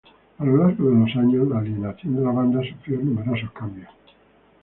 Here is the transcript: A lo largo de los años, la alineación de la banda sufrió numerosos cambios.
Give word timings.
A 0.39 0.43
lo 0.43 0.57
largo 0.57 0.89
de 0.89 0.97
los 0.99 1.15
años, 1.15 1.47
la 1.47 1.59
alineación 1.59 2.15
de 2.15 2.23
la 2.23 2.31
banda 2.31 2.59
sufrió 2.67 2.99
numerosos 3.01 3.51
cambios. 3.51 3.91